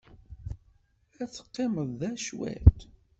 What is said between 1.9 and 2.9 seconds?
da cwit?